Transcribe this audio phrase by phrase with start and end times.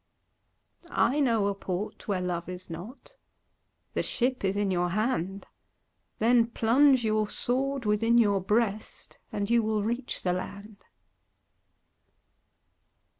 [0.89, 3.15] "I know a port where Love is not,
[3.93, 5.45] The ship is in your hand,
[6.17, 10.77] Then plunge your sword within your breast And you will reach the land."